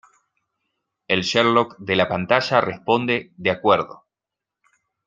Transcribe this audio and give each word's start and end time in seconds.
El 1.07 1.21
Sherlock 1.21 1.77
de 1.77 1.95
la 1.95 2.09
pantalla 2.09 2.59
responde 2.59 3.33
"De 3.37 3.51
acuerdo". 3.51 4.07